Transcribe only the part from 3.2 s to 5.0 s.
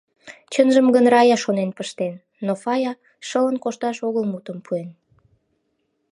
шылын кошташ огыл мутым пуэн.